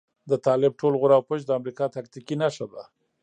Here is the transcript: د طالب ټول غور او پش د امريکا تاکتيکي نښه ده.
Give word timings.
د 0.29 0.31
طالب 0.45 0.71
ټول 0.81 0.93
غور 0.99 1.11
او 1.17 1.21
پش 1.29 1.39
د 1.45 1.51
امريکا 1.59 1.85
تاکتيکي 1.95 2.35
نښه 2.41 2.65
ده. 2.73 2.83